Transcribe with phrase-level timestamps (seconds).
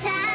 [0.00, 0.27] time.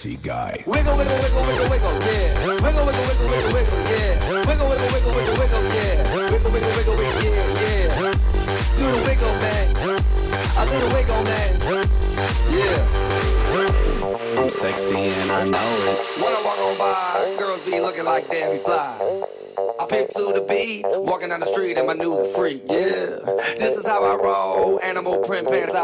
[0.00, 0.64] Sexy guy.
[0.66, 2.32] Wiggle, wiggle, wiggle, wiggle, wiggle, yeah.
[2.64, 4.16] Wiggle, wiggle, wiggle, wiggle, wiggle, yeah.
[4.48, 6.00] Wiggle, wiggle, wiggle, wiggle, wiggle, yeah.
[6.16, 8.16] Wiggle, wiggle, wiggle, wiggle, yeah, yeah.
[8.80, 9.66] Do the wiggle, man.
[10.56, 11.50] I do the wiggle, man.
[12.48, 12.80] Yeah.
[14.40, 15.98] I'm sexy and I know it.
[16.16, 18.96] When I walk on by, girls be looking like Debbie Fly.
[19.78, 22.09] I pick to the beat, walking down the street and my new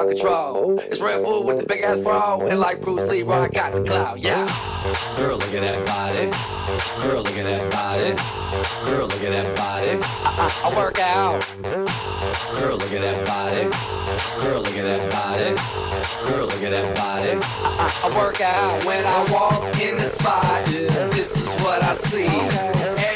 [0.09, 0.79] control.
[0.79, 4.19] It's Redfoo with the big ass bra, and like Bruce Lee, I got the clout,
[4.19, 4.47] yeah.
[5.17, 6.31] Girl, look at that body.
[7.03, 8.15] Girl, look at that body.
[8.85, 9.99] Girl, look at that body.
[10.03, 11.41] I, I, I work out.
[12.61, 13.65] Girl, look at that body.
[14.43, 16.31] Girl, look at that body.
[16.31, 17.31] Girl, look at that body.
[17.33, 20.65] I, I, I work out when I walk in the spot.
[20.67, 23.16] This is what I see.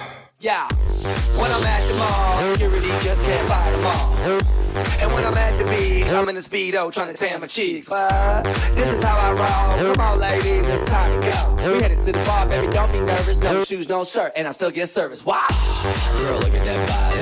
[0.41, 0.67] Yeah,
[1.37, 4.51] when I'm at the mall, security just can't fight them all.
[4.99, 7.87] And when I'm at the beach, I'm in a speedo trying to tan my cheeks.
[7.89, 8.41] But
[8.73, 9.93] this is how I roll.
[9.93, 11.73] Come on, ladies, it's time to go.
[11.73, 12.73] We headed to the bar, baby.
[12.73, 13.37] Don't be nervous.
[13.39, 15.23] No shoes, no shirt, and I still get service.
[15.23, 15.51] Watch.
[16.17, 17.21] Girl, look at that body.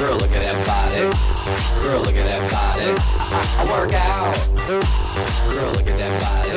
[0.00, 1.02] Girl, look at that body.
[1.86, 3.00] Girl, look at that body.
[3.30, 4.34] I, I work out.
[5.54, 6.50] Girl, look at that body.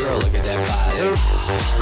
[0.00, 0.96] Girl, look at that body.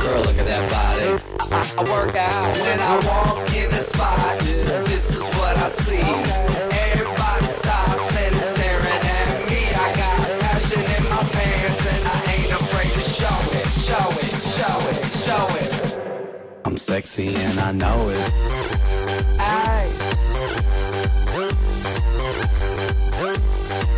[0.03, 1.35] Girl, look at that body.
[1.53, 4.39] I, I work out when I walk in the spot,
[4.89, 6.01] this is what I see.
[6.93, 9.61] Everybody stops and is staring at me.
[9.85, 14.33] I got passion in my pants and I ain't afraid to show it, show it,
[14.57, 15.71] show it, show it.
[16.67, 18.33] I'm sexy and I know it.
[19.41, 19.91] Aye.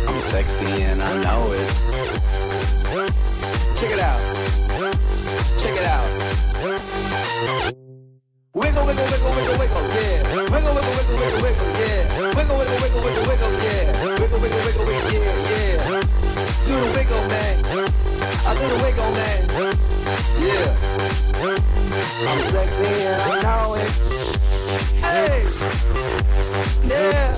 [0.07, 1.69] I'm sexy and I know it.
[3.79, 4.19] Check it out.
[5.59, 6.07] Check it out.
[8.57, 10.17] Wiggle, wiggle, wiggle, wiggle, wiggle, yeah.
[10.33, 12.09] Wiggle, wiggle, wiggle, wiggle, wiggle, yeah.
[12.33, 13.85] Wiggle, wiggle, wiggle, wiggle, wiggle, yeah.
[14.17, 16.01] Wiggle, wiggle, wiggle, yeah, yeah.
[16.65, 17.53] Do the wiggle, man.
[18.47, 19.45] I do the wiggle, man.
[20.41, 20.73] Yeah.
[22.25, 23.93] I'm sexy and I know it.
[25.05, 25.45] Hey.
[26.89, 27.37] Yeah.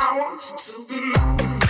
[0.00, 1.67] I want to be loved.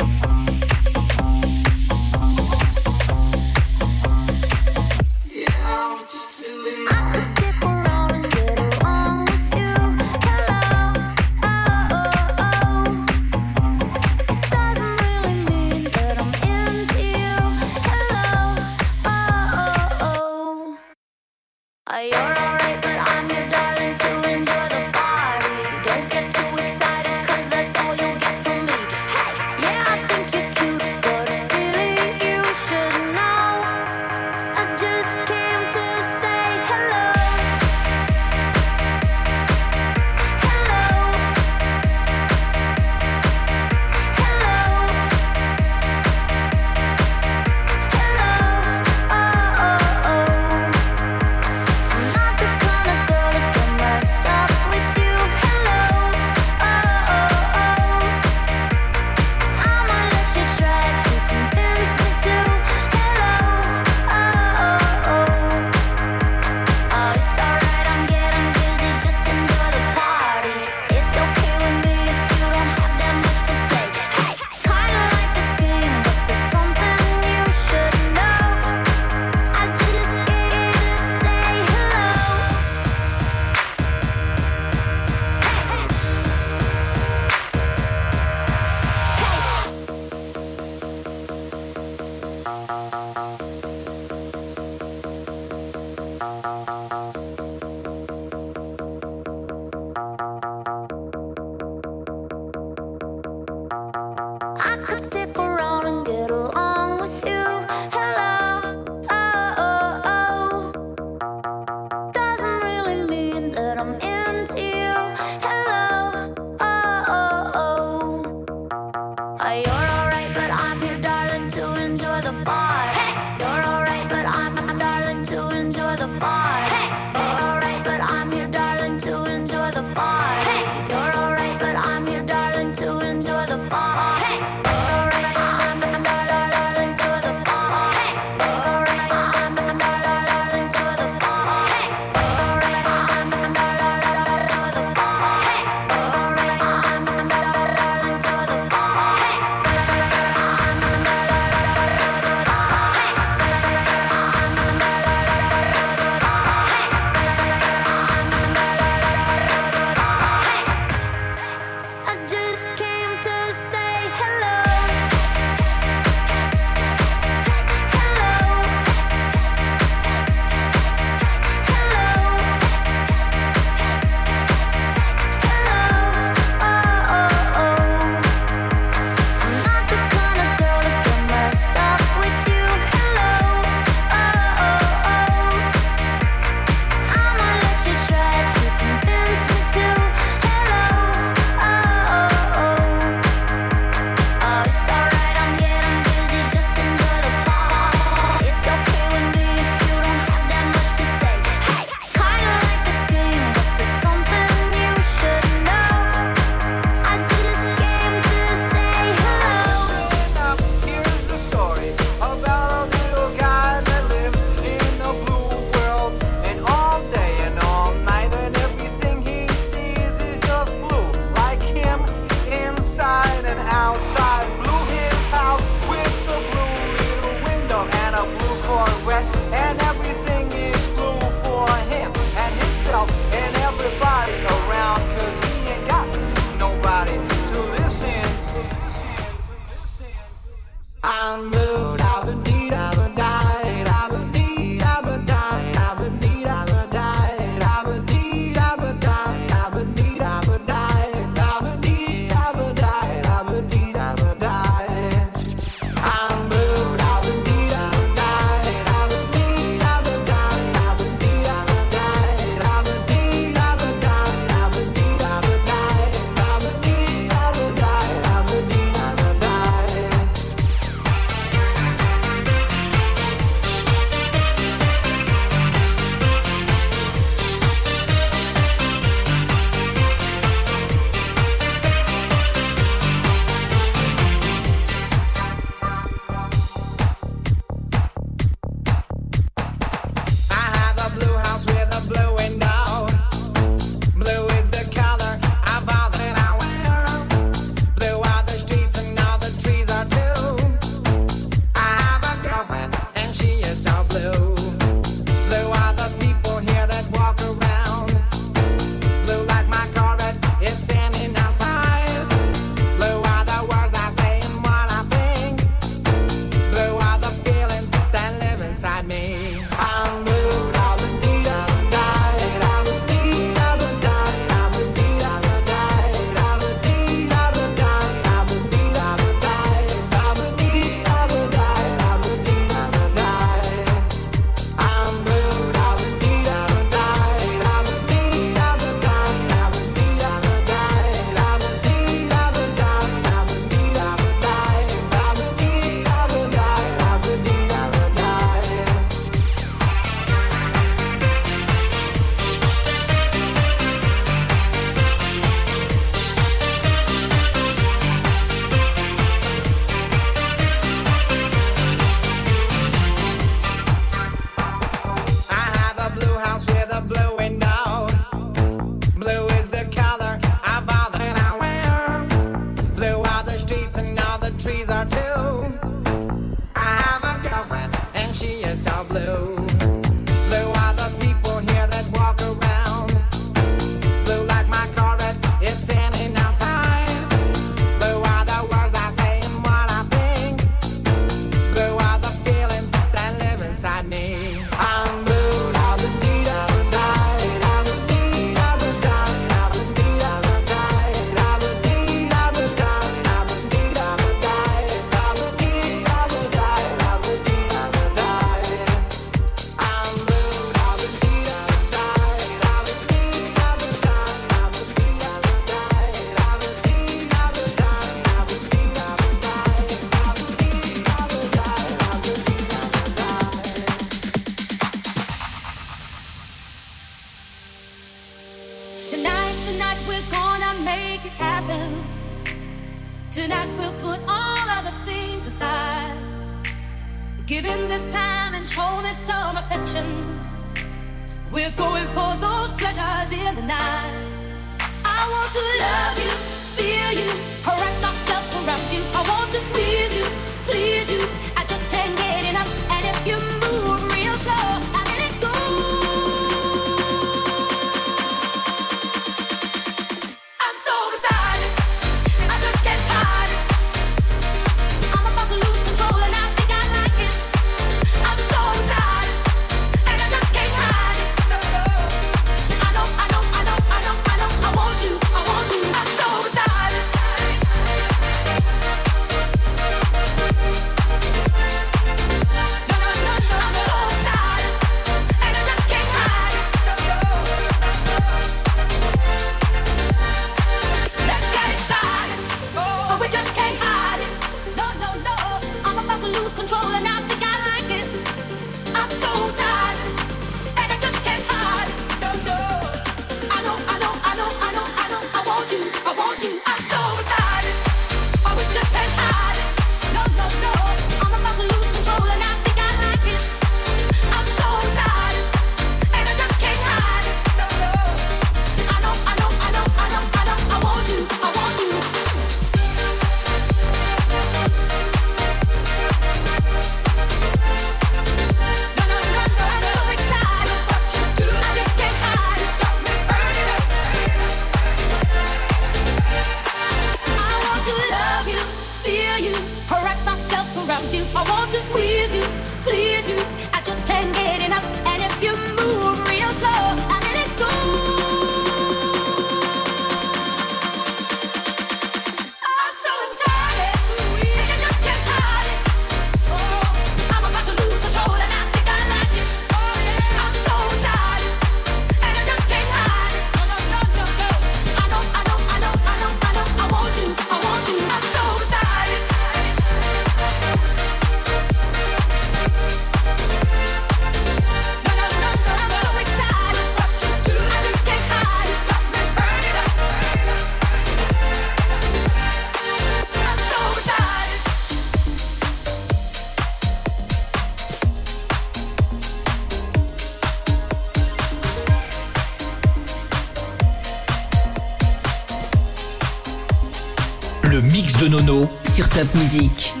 [598.31, 600.00] Nono sur Top Music.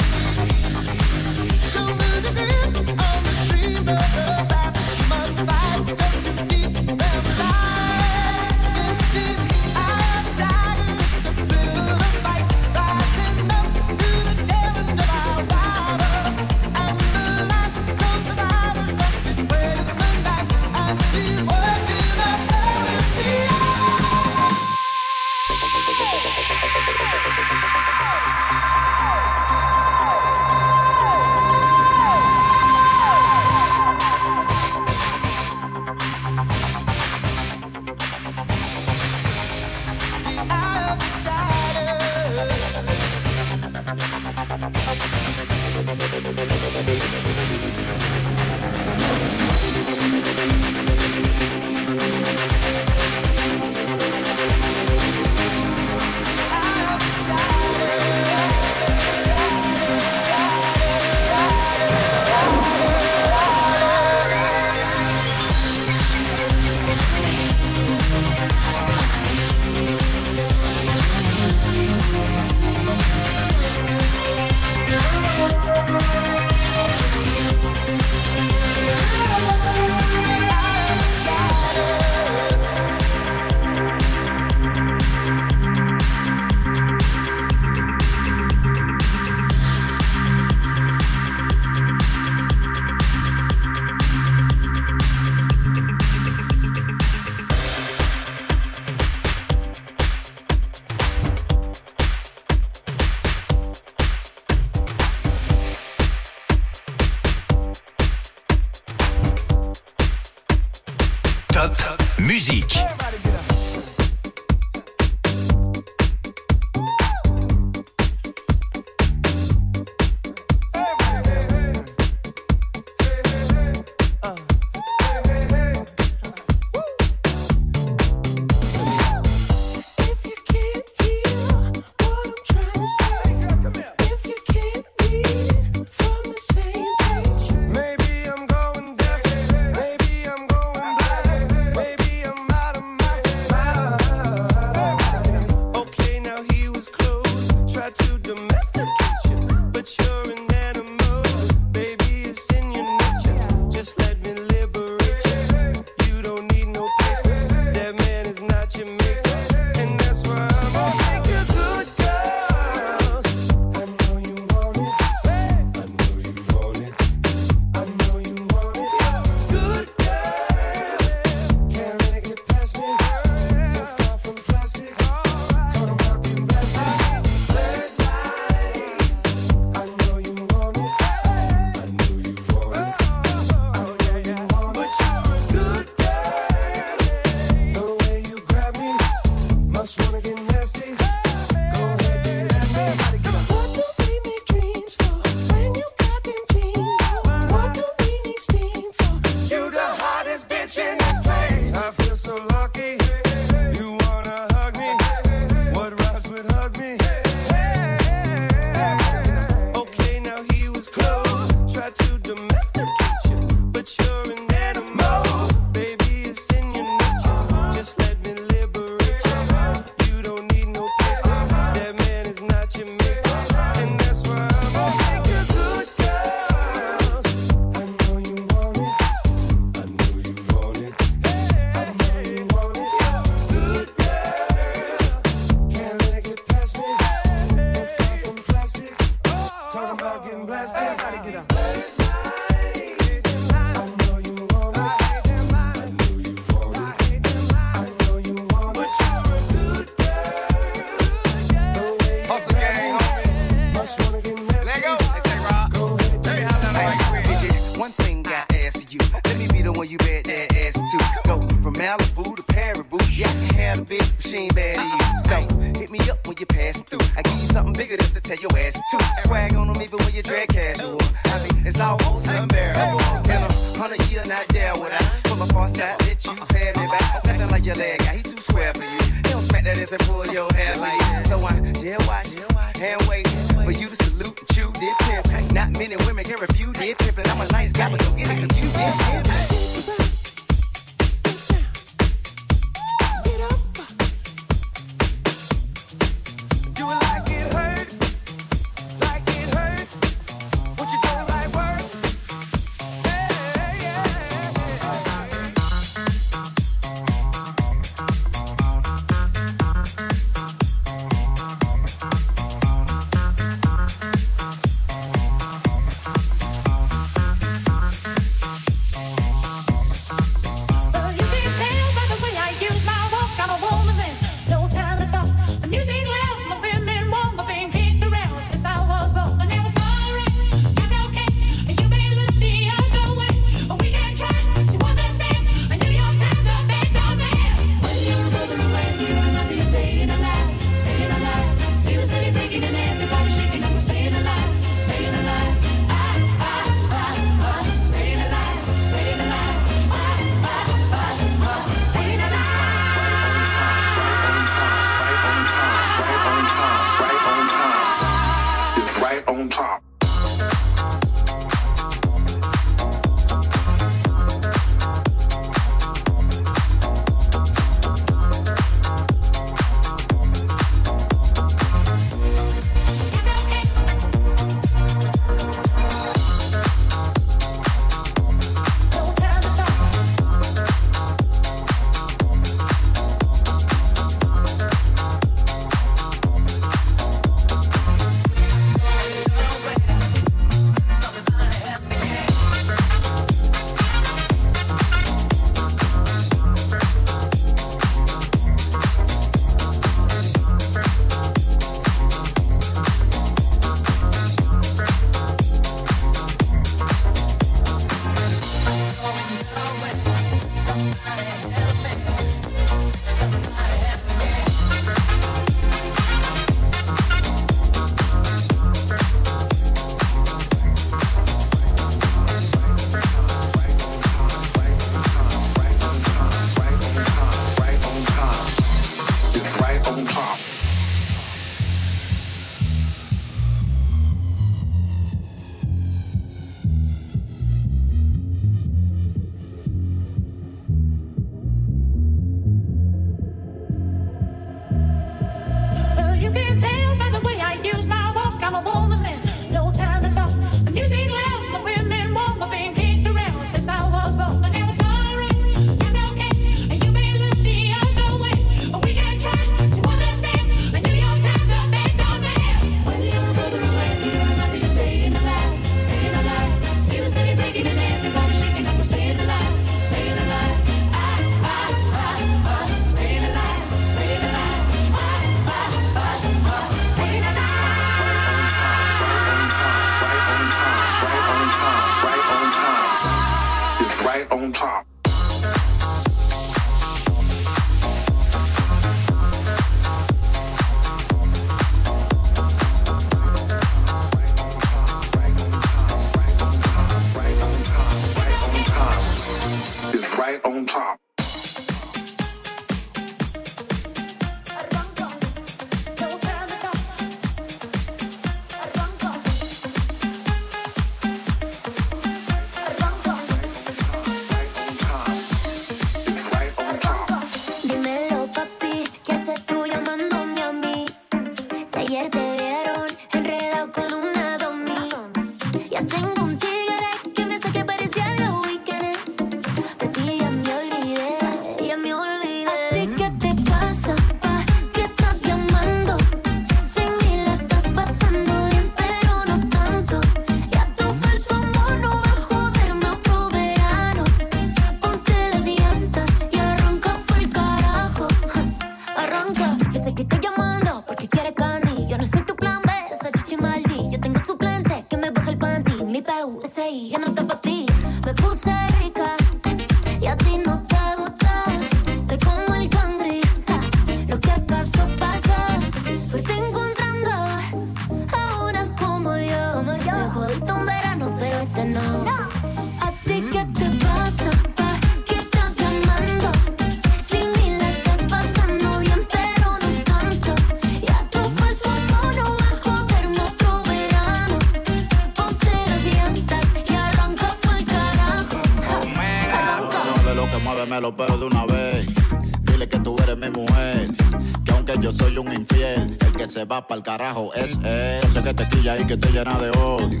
[596.46, 598.12] Pa'l carajo es él.
[598.12, 600.00] Sé que te quilla y que te llena de odio.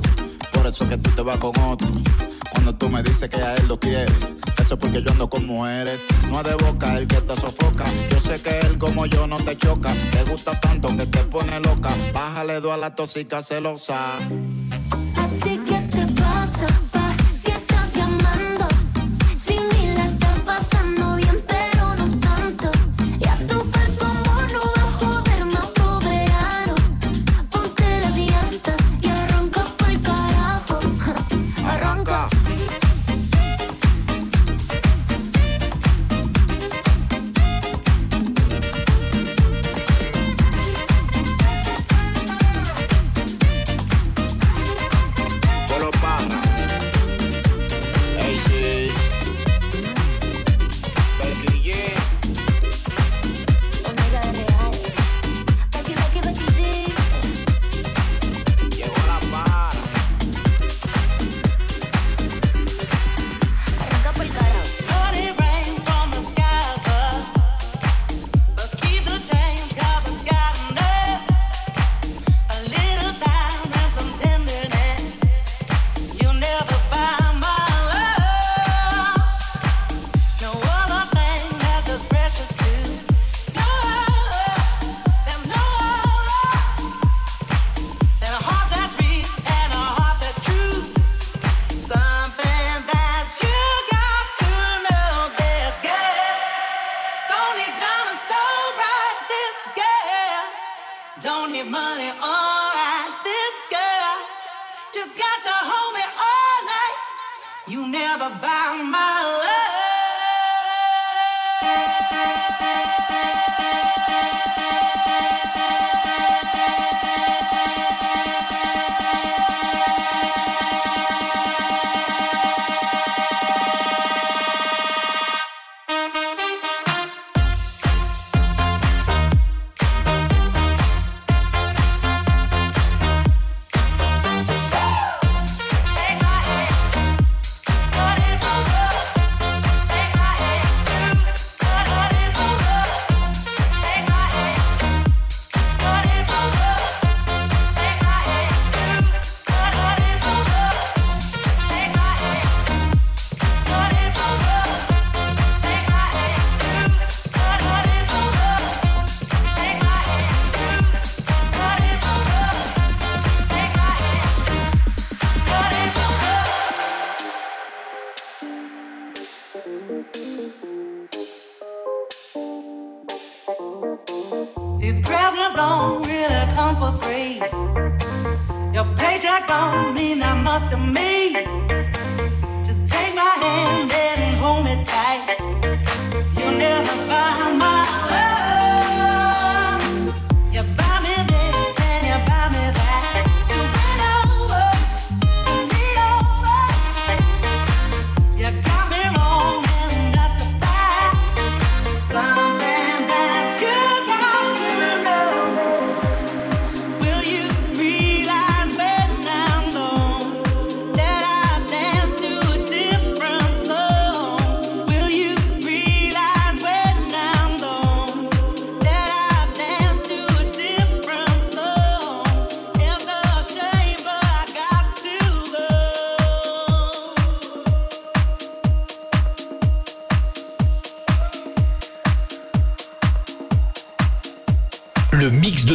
[0.52, 1.88] Por eso que tú te vas con otro.
[2.50, 5.46] Cuando tú me dices que a él lo quieres, eso es porque yo ando con
[5.46, 6.00] mujeres.
[6.28, 7.84] No de boca el que te sofoca.
[8.10, 9.92] Yo sé que él como yo no te choca.
[10.12, 11.90] Te gusta tanto que te pone loca.
[12.12, 14.18] Bájale dos a la tóxica celosa.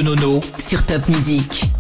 [0.03, 1.70] Nono sur Top Music.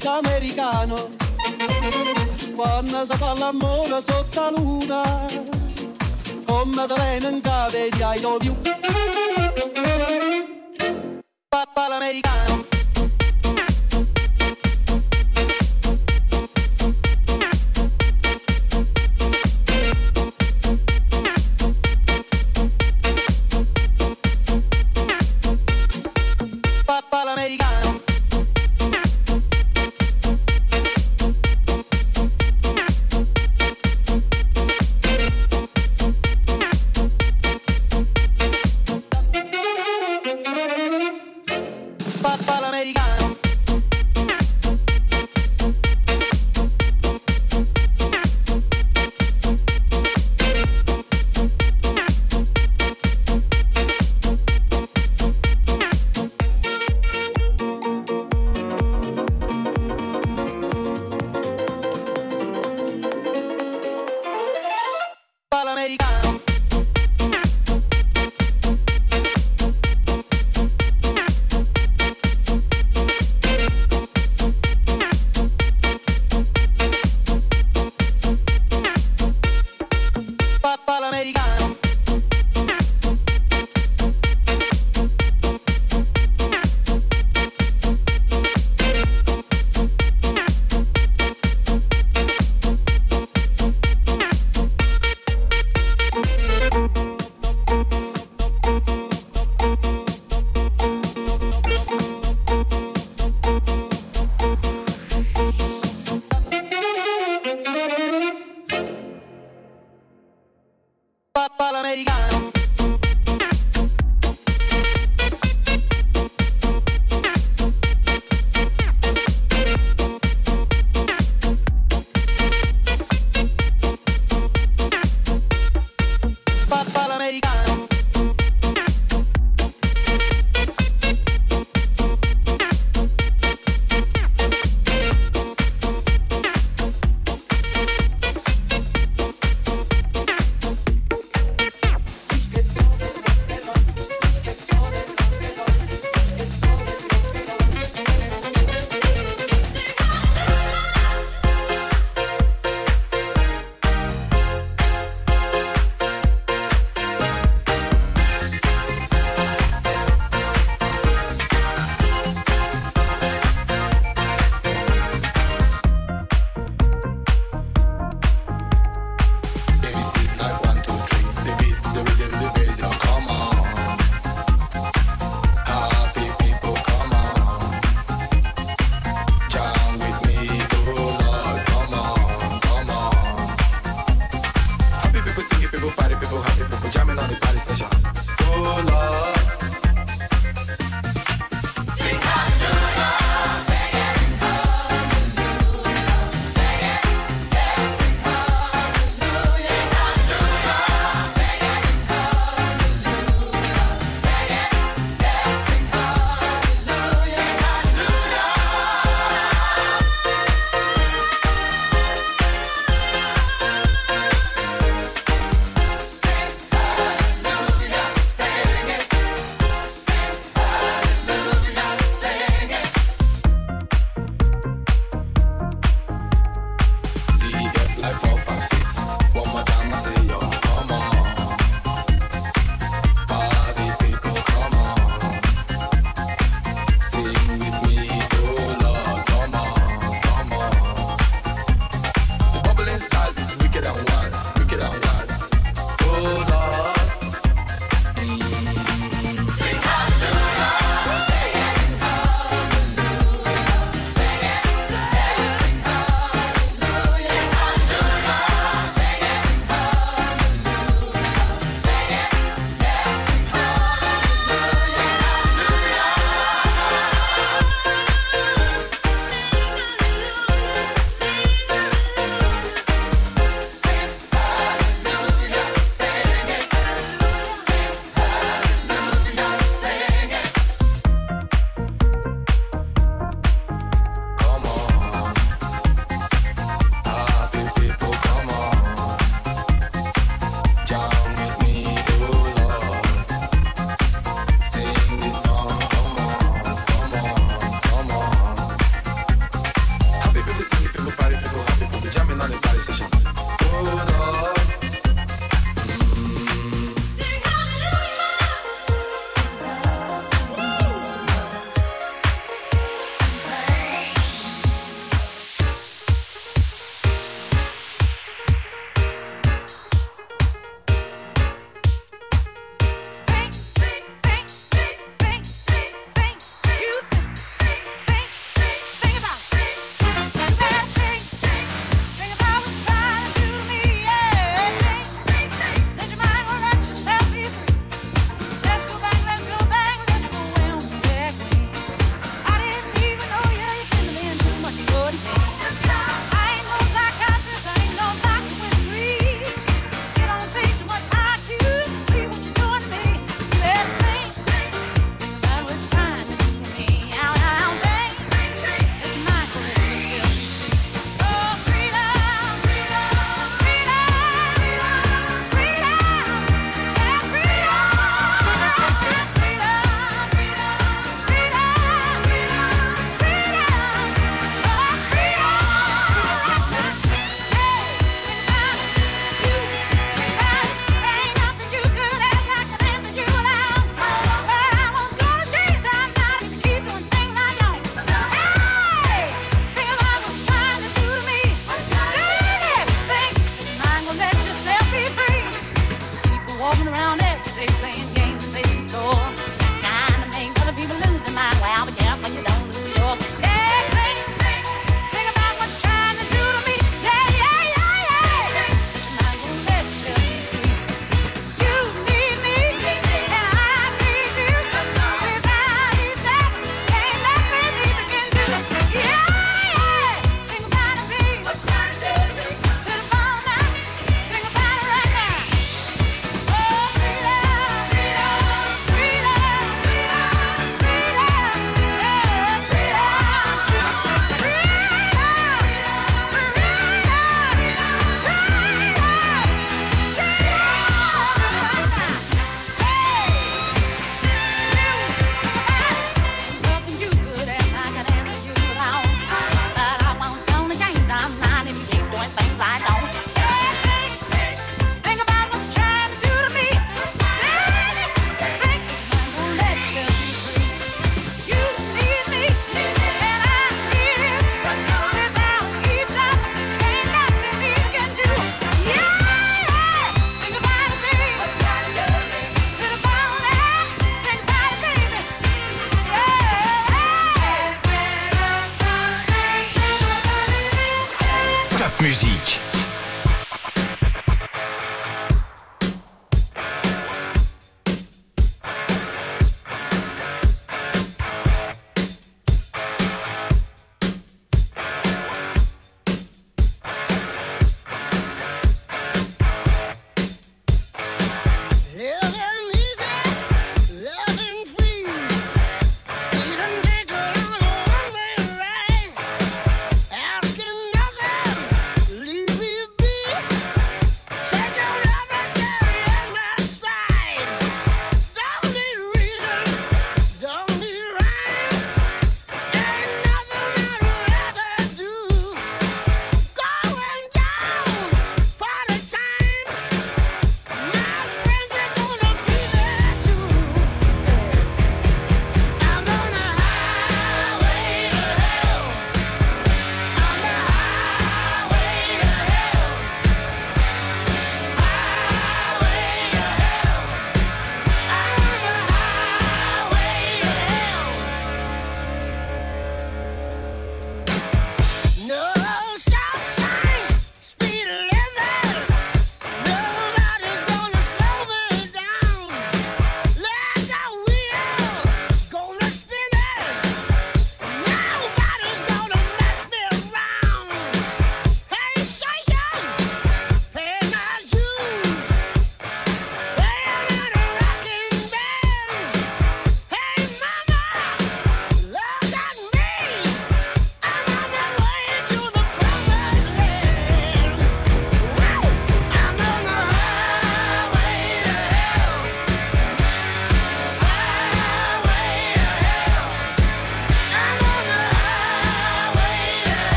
[0.00, 1.10] pizza americano
[2.54, 5.26] quando si fa l'amore sotto la luna
[6.46, 8.56] come te vengono vedi ai view.